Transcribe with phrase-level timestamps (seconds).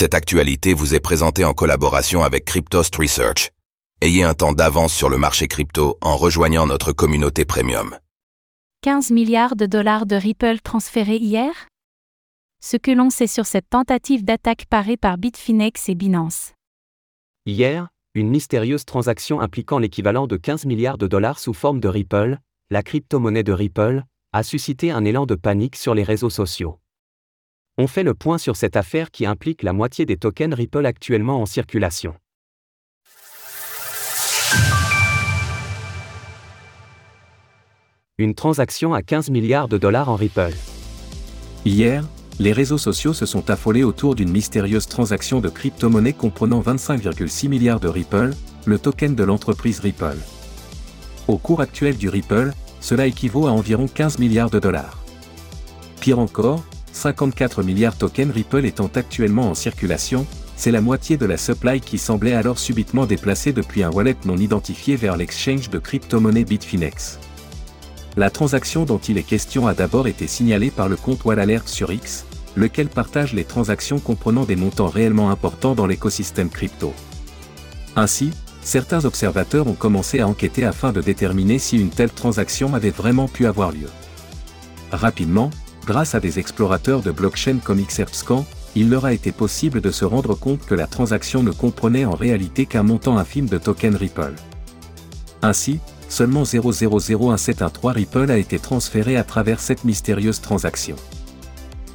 [0.00, 3.50] Cette actualité vous est présentée en collaboration avec Cryptost Research.
[4.00, 7.98] Ayez un temps d'avance sur le marché crypto en rejoignant notre communauté premium.
[8.82, 11.50] 15 milliards de dollars de Ripple transférés hier?
[12.62, 16.52] Ce que l'on sait sur cette tentative d'attaque parée par Bitfinex et Binance.
[17.44, 22.38] Hier, une mystérieuse transaction impliquant l'équivalent de 15 milliards de dollars sous forme de Ripple,
[22.70, 26.78] la crypto-monnaie de Ripple, a suscité un élan de panique sur les réseaux sociaux.
[27.80, 31.40] On fait le point sur cette affaire qui implique la moitié des tokens Ripple actuellement
[31.40, 32.12] en circulation.
[38.18, 40.54] Une transaction à 15 milliards de dollars en Ripple.
[41.64, 42.04] Hier,
[42.40, 47.78] les réseaux sociaux se sont affolés autour d'une mystérieuse transaction de crypto-monnaie comprenant 25,6 milliards
[47.78, 48.30] de Ripple,
[48.66, 50.18] le token de l'entreprise Ripple.
[51.28, 54.98] Au cours actuel du Ripple, cela équivaut à environ 15 milliards de dollars.
[56.00, 56.64] Pire encore,
[56.98, 61.96] 54 milliards tokens Ripple étant actuellement en circulation, c'est la moitié de la supply qui
[61.96, 67.20] semblait alors subitement déplacée depuis un wallet non identifié vers l'exchange de crypto-monnaie Bitfinex.
[68.16, 71.92] La transaction dont il est question a d'abord été signalée par le compte WallAlert sur
[71.92, 72.24] X,
[72.56, 76.92] lequel partage les transactions comprenant des montants réellement importants dans l'écosystème crypto.
[77.94, 82.90] Ainsi, certains observateurs ont commencé à enquêter afin de déterminer si une telle transaction avait
[82.90, 83.88] vraiment pu avoir lieu.
[84.90, 85.50] Rapidement,
[85.88, 88.44] grâce à des explorateurs de blockchain comme Xrpscan,
[88.76, 92.14] il leur a été possible de se rendre compte que la transaction ne comprenait en
[92.14, 94.34] réalité qu'un montant infime de tokens Ripple.
[95.40, 100.96] Ainsi, seulement 0001713 Ripple a été transféré à travers cette mystérieuse transaction.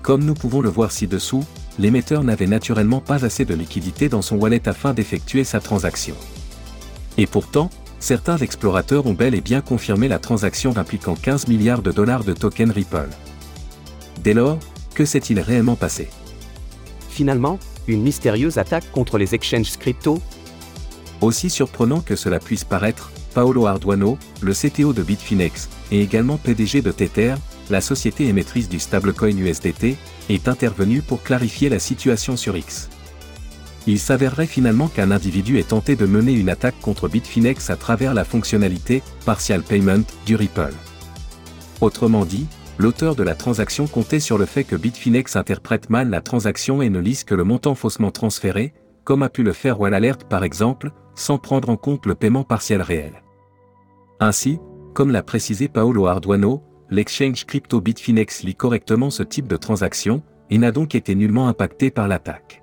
[0.00, 1.44] Comme nous pouvons le voir ci-dessous,
[1.78, 6.14] l'émetteur n'avait naturellement pas assez de liquidité dans son wallet afin d'effectuer sa transaction.
[7.18, 7.68] Et pourtant,
[8.00, 12.32] certains explorateurs ont bel et bien confirmé la transaction impliquant 15 milliards de dollars de
[12.32, 13.10] tokens Ripple.
[14.22, 14.58] Dès lors,
[14.94, 16.08] que s'est-il réellement passé?
[17.08, 20.20] Finalement, une mystérieuse attaque contre les exchanges crypto
[21.20, 26.82] Aussi surprenant que cela puisse paraître, Paolo Arduano, le CTO de Bitfinex, et également PDG
[26.82, 27.34] de Tether,
[27.70, 29.96] la société émettrice du stablecoin USDT,
[30.28, 32.88] est intervenu pour clarifier la situation sur X.
[33.86, 38.14] Il s'avérerait finalement qu'un individu ait tenté de mener une attaque contre Bitfinex à travers
[38.14, 40.74] la fonctionnalité Partial Payment du Ripple.
[41.80, 42.46] Autrement dit,
[42.78, 46.90] l'auteur de la transaction comptait sur le fait que Bitfinex interprète mal la transaction et
[46.90, 48.72] ne lise que le montant faussement transféré,
[49.04, 52.82] comme a pu le faire WallAlert par exemple, sans prendre en compte le paiement partiel
[52.82, 53.22] réel.
[54.20, 54.58] Ainsi,
[54.94, 60.58] comme l'a précisé Paolo Arduano, l'exchange crypto Bitfinex lit correctement ce type de transaction, et
[60.58, 62.62] n'a donc été nullement impacté par l'attaque.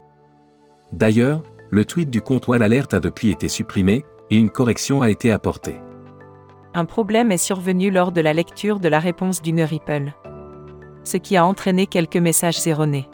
[0.94, 5.32] D'ailleurs, le tweet du compte WallAlert a depuis été supprimé, et une correction a été
[5.32, 5.80] apportée.
[6.74, 10.14] Un problème est survenu lors de la lecture de la réponse d'une Ripple.
[11.04, 13.10] Ce qui a entraîné quelques messages erronés.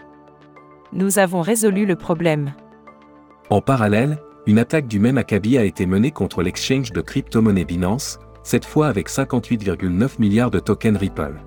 [0.92, 2.54] Nous avons résolu le problème.
[3.50, 8.20] En parallèle, une attaque du même acabit a été menée contre l'exchange de crypto-monnaie Binance,
[8.44, 11.42] cette fois avec 58,9 milliards de tokens Ripple.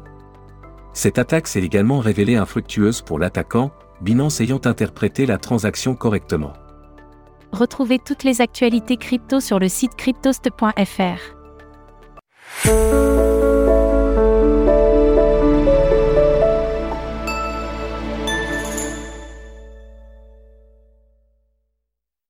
[0.95, 3.71] Cette attaque s'est également révélée infructueuse pour l'attaquant,
[4.01, 6.55] Binance ayant interprété la transaction correctement.
[7.53, 11.38] Retrouvez toutes les actualités crypto sur le site cryptost.fr.
[12.49, 13.38] thank you